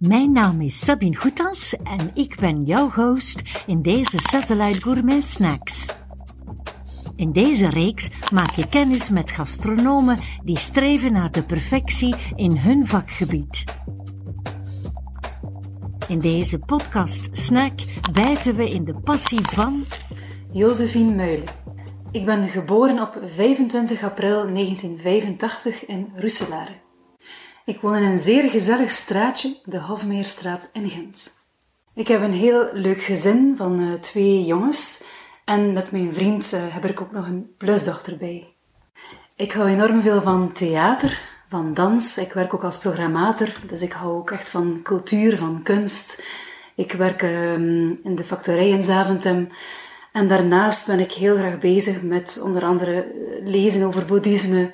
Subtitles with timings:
[0.00, 5.86] Mijn naam is Sabine Goethals en ik ben jouw host in deze Satellite Gourmet Snacks.
[7.16, 12.86] In deze reeks maak je kennis met gastronomen die streven naar de perfectie in hun
[12.86, 13.64] vakgebied.
[16.08, 17.72] In deze podcast Snack
[18.12, 19.84] bijten we in de passie van
[20.52, 21.48] Josephine Meulen.
[22.10, 26.88] Ik ben geboren op 25 april 1985 in Roeselare.
[27.64, 31.30] Ik woon in een zeer gezellig straatje, de Hofmeerstraat in Gent.
[31.94, 35.04] Ik heb een heel leuk gezin van uh, twee jongens
[35.44, 38.54] en met mijn vriend uh, heb ik ook nog een plusdochter bij.
[39.36, 42.18] Ik hou enorm veel van theater, van dans.
[42.18, 46.24] Ik werk ook als programmator, dus ik hou ook echt van cultuur, van kunst.
[46.74, 49.48] Ik werk uh, in de factorij in Zaventem.
[50.12, 53.10] En daarnaast ben ik heel graag bezig met onder andere eh,
[53.44, 54.72] lezen over boeddhisme.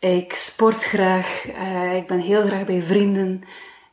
[0.00, 1.44] Ik sport graag.
[1.46, 3.42] Uh, ik ben heel graag bij vrienden.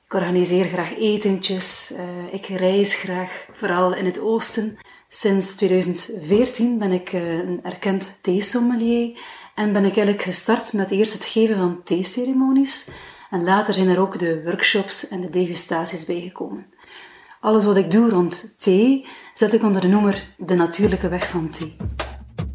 [0.06, 1.92] Ik organiseer graag etentjes.
[1.94, 4.78] Uh, ik reis graag, vooral in het oosten.
[5.08, 9.20] Sinds 2014 ben ik een erkend theesommelier
[9.56, 12.90] en ben ik eigenlijk gestart met eerst het geven van theeceremonies.
[13.30, 16.66] En later zijn er ook de workshops en de degustaties bijgekomen.
[17.40, 21.50] Alles wat ik doe rond thee zet ik onder de noemer de natuurlijke weg van
[21.50, 21.76] thee.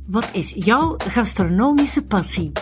[0.07, 2.53] Wat is jouw gastronomische passie?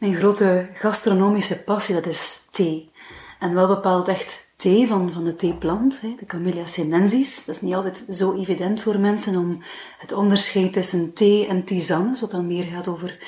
[0.00, 2.90] Mijn grote gastronomische passie, dat is thee.
[3.38, 7.44] En wel bepaald echt thee van, van de theeplant, de Camellia sinensis.
[7.44, 9.62] Dat is niet altijd zo evident voor mensen om
[9.98, 13.18] het onderscheid tussen thee en tisanes, wat dan meer gaat over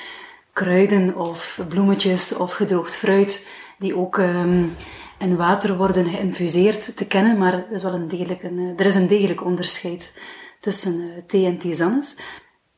[0.53, 3.47] kruiden of bloemetjes of gedroogd fruit,
[3.79, 4.75] die ook um,
[5.17, 8.95] in water worden geïnfuseerd te kennen, maar er is wel een degelijk, een, er is
[8.95, 10.19] een degelijk onderscheid
[10.59, 12.17] tussen uh, thee en tisanes.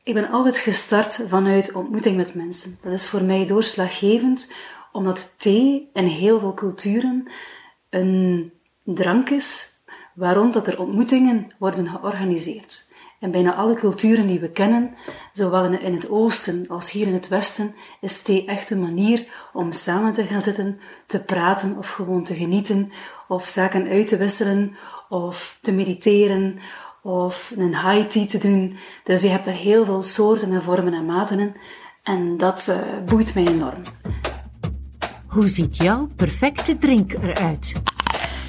[0.06, 2.78] Ik ben altijd gestart vanuit ontmoeting met mensen.
[2.82, 4.52] Dat is voor mij doorslaggevend,
[4.92, 7.30] omdat thee in heel veel culturen
[7.90, 8.52] een
[8.84, 9.70] drank is
[10.14, 12.92] waarom dat er ontmoetingen worden georganiseerd.
[13.20, 14.94] In bijna alle culturen die we kennen,
[15.32, 19.72] zowel in het oosten als hier in het westen, is thee echt een manier om
[19.72, 22.92] samen te gaan zitten, te praten of gewoon te genieten,
[23.28, 24.76] of zaken uit te wisselen,
[25.08, 26.58] of te mediteren,
[27.06, 28.76] of een high tea te doen.
[29.02, 31.56] Dus je hebt er heel veel soorten en vormen en maten in.
[32.02, 33.80] En dat uh, boeit mij enorm.
[35.26, 37.72] Hoe ziet jouw perfecte drink eruit?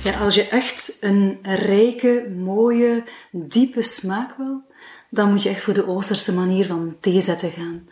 [0.03, 4.61] Ja, als je echt een rijke, mooie, diepe smaak wil,
[5.09, 7.87] dan moet je echt voor de Oosterse manier van thee zetten gaan.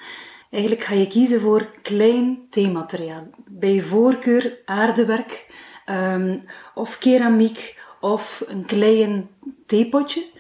[0.52, 3.28] Eigenlijk ga je kiezen voor klein theemateriaal.
[3.48, 5.46] Bij voorkeur aardewerk
[5.90, 6.44] um,
[6.74, 9.30] of keramiek of een klein
[9.66, 10.34] theepotje.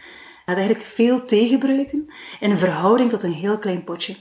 [0.45, 4.15] Gaat eigenlijk veel thee gebruiken in een verhouding tot een heel klein potje.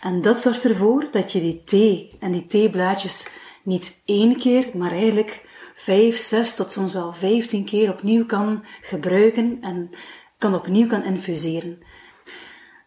[0.00, 3.30] En dat zorgt ervoor dat je die thee en die theeblaadjes
[3.62, 9.58] niet één keer, maar eigenlijk vijf, zes tot soms wel vijftien keer opnieuw kan gebruiken
[9.60, 9.90] en
[10.38, 11.78] kan opnieuw kan infuseren.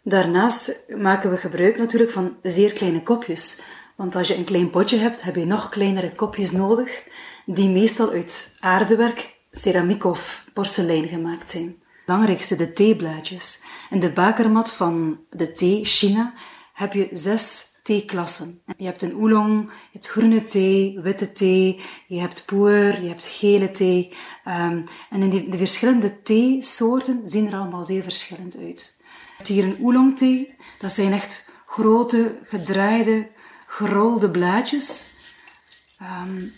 [0.03, 3.61] Daarnaast maken we gebruik natuurlijk van zeer kleine kopjes.
[3.95, 7.03] Want als je een klein potje hebt, heb je nog kleinere kopjes nodig,
[7.45, 11.82] die meestal uit aardewerk, ceramiek of porselein gemaakt zijn.
[12.05, 13.63] Belangrijkste de theeblaadjes.
[13.89, 16.33] In de bakermat van de thee China
[16.73, 18.61] heb je zes theeklassen.
[18.77, 23.25] Je hebt een oolong, je hebt groene thee, witte thee, je hebt puer, je hebt
[23.25, 24.13] gele thee.
[24.47, 28.95] Um, en in die, de verschillende theesoorten zien er allemaal zeer verschillend uit.
[28.97, 33.27] Je hebt hier een oolong thee, dat zijn echt grote, gedraaide,
[33.67, 35.11] gerolde blaadjes.
[36.01, 36.51] Um,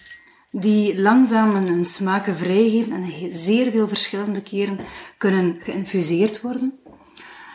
[0.51, 4.79] die langzaam een smaken vrijgeven en zeer veel verschillende keren
[5.17, 6.79] kunnen geïnfuseerd worden.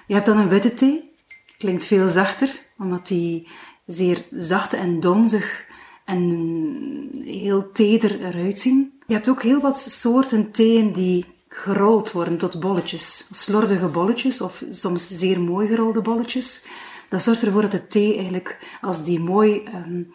[0.07, 1.11] Je hebt dan een witte thee,
[1.59, 3.49] klinkt veel zachter, omdat die
[3.87, 5.67] zeer zacht en donzig
[6.05, 8.93] en heel teder eruit zien.
[9.07, 13.29] Je hebt ook heel wat soorten theeën die gerold worden tot bolletjes.
[13.33, 16.67] Slordige bolletjes of soms zeer mooi gerolde bolletjes.
[17.09, 20.15] Dat zorgt ervoor dat de thee eigenlijk, als die mooi um,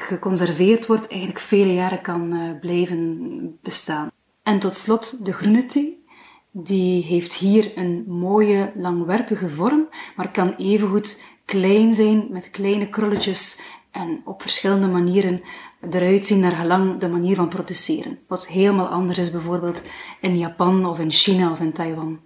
[0.00, 4.10] geconserveerd wordt, eigenlijk vele jaren kan uh, blijven bestaan.
[4.42, 6.06] En tot slot de groene thee.
[6.50, 13.60] Die heeft hier een mooie, langwerpige vorm, maar kan evengoed klein zijn met kleine krulletjes
[13.90, 15.42] en op verschillende manieren
[15.90, 18.18] eruit zien naar gelang de manier van produceren.
[18.26, 19.82] Wat helemaal anders is bijvoorbeeld
[20.20, 22.20] in Japan of in China of in Taiwan.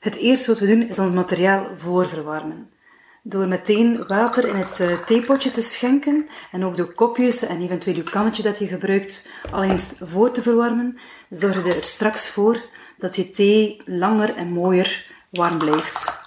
[0.00, 2.70] Het eerste wat we doen is ons materiaal voorverwarmen.
[3.26, 7.96] Door meteen water in het uh, theepotje te schenken en ook de kopjes en eventueel
[7.96, 10.98] je kannetje dat je gebruikt al eens voor te verwarmen,
[11.30, 12.62] zorg je er straks voor
[12.98, 16.22] dat je thee langer en mooier warm blijft.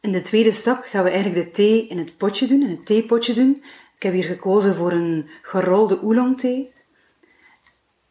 [0.00, 2.86] In de tweede stap gaan we eigenlijk de thee in het potje doen, in het
[2.86, 3.64] theepotje doen.
[3.96, 6.72] Ik heb hier gekozen voor een gerolde oolong thee.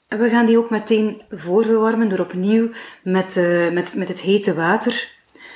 [0.07, 2.69] En we gaan die ook meteen voorverwarmen door opnieuw
[3.03, 5.13] met, uh, met, met het hete water,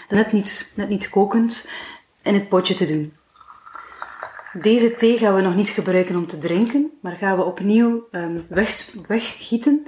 [0.09, 1.69] net niet, net niet kokend,
[2.23, 3.13] in het potje te doen.
[4.53, 8.45] Deze thee gaan we nog niet gebruiken om te drinken, maar gaan we opnieuw um,
[8.47, 9.87] weg, weggieten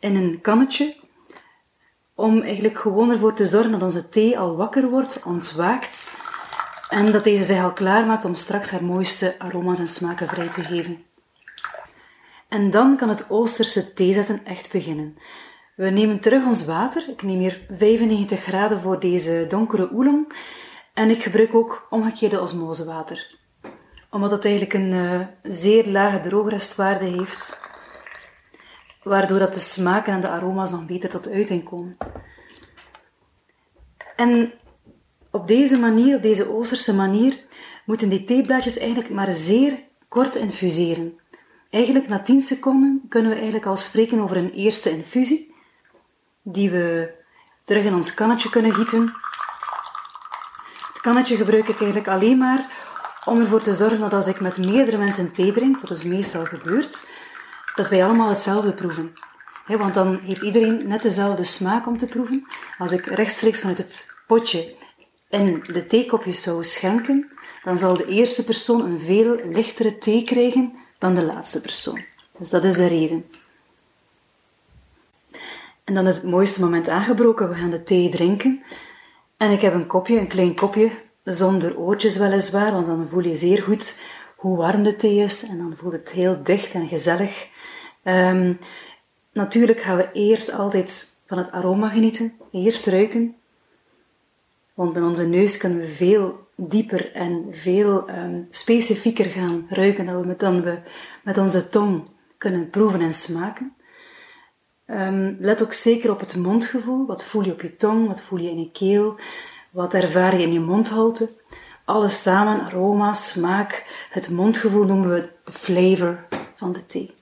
[0.00, 0.96] in een kannetje.
[2.14, 6.16] Om eigenlijk gewoon ervoor te zorgen dat onze thee al wakker wordt, ontwaakt.
[6.88, 10.62] En dat deze zich al klaarmaakt om straks haar mooiste aroma's en smaken vrij te
[10.62, 11.04] geven.
[12.48, 15.18] En dan kan het Oosterse theezetten echt beginnen.
[15.78, 17.08] We nemen terug ons water.
[17.08, 20.32] Ik neem hier 95 graden voor deze donkere oolong.
[20.94, 23.38] En ik gebruik ook omgekeerde osmosewater.
[24.10, 27.60] Omdat het eigenlijk een uh, zeer lage droogrestwaarde heeft.
[29.02, 31.96] Waardoor dat de smaken en de aroma's dan beter tot uiting komen.
[34.16, 34.52] En
[35.30, 37.40] op deze manier, op deze Oosterse manier,
[37.86, 39.78] moeten die theeblaadjes eigenlijk maar zeer
[40.08, 41.18] kort infuseren.
[41.70, 45.47] Eigenlijk na 10 seconden kunnen we eigenlijk al spreken over een eerste infusie,
[46.52, 47.14] die we
[47.64, 49.14] terug in ons kannetje kunnen gieten.
[50.88, 52.70] Het kannetje gebruik ik eigenlijk alleen maar
[53.24, 56.44] om ervoor te zorgen dat als ik met meerdere mensen thee drink, wat dus meestal
[56.44, 57.10] gebeurt,
[57.74, 59.12] dat wij allemaal hetzelfde proeven.
[59.66, 62.48] want dan heeft iedereen net dezelfde smaak om te proeven.
[62.78, 64.74] Als ik rechtstreeks vanuit het potje
[65.28, 67.30] in de theekopjes zou schenken,
[67.62, 72.04] dan zal de eerste persoon een veel lichtere thee krijgen dan de laatste persoon.
[72.38, 73.24] Dus dat is de reden.
[75.88, 77.48] En dan is het mooiste moment aangebroken.
[77.48, 78.62] We gaan de thee drinken.
[79.36, 80.90] En ik heb een kopje, een klein kopje,
[81.24, 84.00] zonder oortjes weliswaar, want dan voel je zeer goed
[84.36, 85.48] hoe warm de thee is.
[85.48, 87.48] En dan voelt het heel dicht en gezellig.
[88.04, 88.58] Um,
[89.32, 92.32] natuurlijk gaan we eerst altijd van het aroma genieten.
[92.52, 93.36] Eerst ruiken.
[94.74, 100.26] Want met onze neus kunnen we veel dieper en veel um, specifieker gaan ruiken dan
[100.26, 100.78] we, dan we
[101.22, 102.02] met onze tong
[102.38, 103.76] kunnen proeven en smaken.
[104.90, 107.06] Um, let ook zeker op het mondgevoel.
[107.06, 108.06] Wat voel je op je tong?
[108.06, 109.18] Wat voel je in je keel?
[109.70, 111.30] Wat ervaar je in je mondhalte?
[111.84, 117.14] Alles samen, aroma, smaak, het mondgevoel noemen we de flavor van de thee.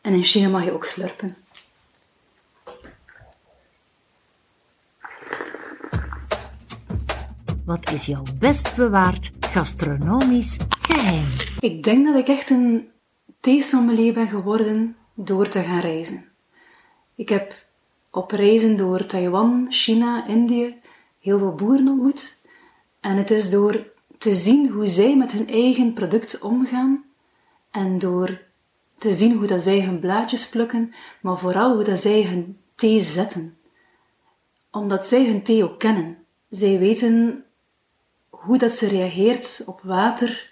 [0.00, 1.36] En in China mag je ook slurpen.
[7.64, 11.26] Wat is jouw best bewaard gastronomisch geheim?
[11.60, 12.91] Ik denk dat ik echt een
[13.42, 16.28] theesommelier ben geworden door te gaan reizen.
[17.14, 17.66] Ik heb
[18.10, 20.80] op reizen door Taiwan, China, Indië
[21.20, 22.46] heel veel boeren ontmoet.
[23.00, 27.04] En het is door te zien hoe zij met hun eigen product omgaan
[27.70, 28.40] en door
[28.98, 33.00] te zien hoe dat zij hun blaadjes plukken, maar vooral hoe dat zij hun thee
[33.00, 33.56] zetten.
[34.70, 36.24] Omdat zij hun thee ook kennen.
[36.50, 37.44] Zij weten
[38.30, 40.50] hoe dat ze reageert op water,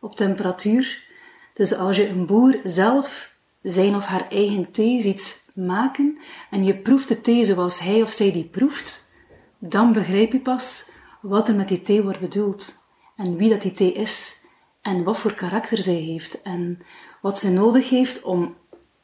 [0.00, 1.10] op temperatuur.
[1.54, 3.30] Dus als je een boer zelf
[3.62, 6.18] zijn of haar eigen thee ziet maken
[6.50, 9.12] en je proeft de thee zoals hij of zij die proeft,
[9.58, 10.90] dan begrijp je pas
[11.20, 12.84] wat er met die thee wordt bedoeld
[13.16, 14.44] en wie dat die thee is
[14.80, 16.82] en wat voor karakter zij heeft en
[17.20, 18.54] wat ze nodig heeft om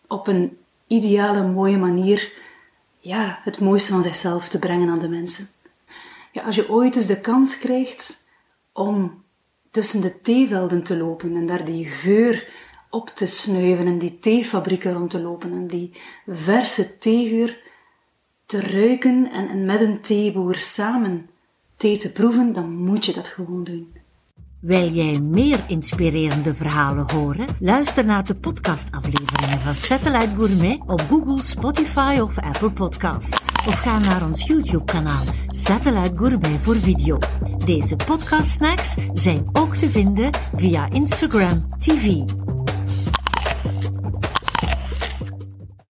[0.08, 2.32] op een ideale, mooie manier
[2.98, 5.46] ja, het mooiste van zichzelf te brengen aan de mensen.
[6.32, 8.28] Ja, als je ooit eens de kans krijgt
[8.72, 9.22] om
[9.70, 12.48] tussen de theevelden te lopen en daar die geur
[12.90, 15.92] op te snuiven en die theefabrieken rond te lopen en die
[16.26, 17.60] verse theegeur
[18.46, 21.30] te ruiken en, en met een theeboer samen
[21.76, 23.92] thee te proeven, dan moet je dat gewoon doen.
[24.60, 27.46] Wil jij meer inspirerende verhalen horen?
[27.60, 33.46] Luister naar de podcastafleveringen van Satellite Gourmet op Google, Spotify of Apple Podcasts.
[33.66, 37.18] Of ga naar ons YouTube-kanaal Satellite Gourmet voor video.
[37.64, 42.22] Deze podcastsnacks zijn ook te vinden via Instagram TV.